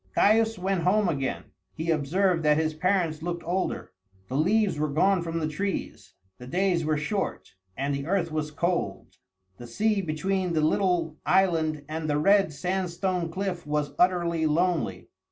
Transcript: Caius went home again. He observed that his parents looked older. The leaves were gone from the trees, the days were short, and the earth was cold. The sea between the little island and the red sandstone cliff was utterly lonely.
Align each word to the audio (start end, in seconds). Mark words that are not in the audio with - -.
Caius 0.15 0.57
went 0.57 0.81
home 0.81 1.07
again. 1.07 1.51
He 1.75 1.91
observed 1.91 2.41
that 2.41 2.57
his 2.57 2.73
parents 2.73 3.21
looked 3.21 3.43
older. 3.43 3.91
The 4.29 4.35
leaves 4.35 4.79
were 4.79 4.89
gone 4.89 5.21
from 5.21 5.37
the 5.37 5.47
trees, 5.47 6.15
the 6.39 6.47
days 6.47 6.83
were 6.83 6.97
short, 6.97 7.53
and 7.77 7.93
the 7.93 8.07
earth 8.07 8.31
was 8.31 8.49
cold. 8.49 9.17
The 9.57 9.67
sea 9.67 10.01
between 10.01 10.53
the 10.53 10.61
little 10.61 11.17
island 11.23 11.85
and 11.87 12.09
the 12.09 12.17
red 12.17 12.51
sandstone 12.51 13.29
cliff 13.31 13.67
was 13.67 13.93
utterly 13.99 14.47
lonely. 14.47 15.09